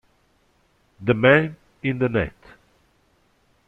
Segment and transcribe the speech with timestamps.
[0.99, 2.33] The Man in the Net